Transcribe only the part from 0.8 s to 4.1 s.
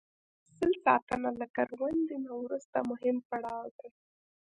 ساتنه له کروندې نه وروسته مهم پړاو دی.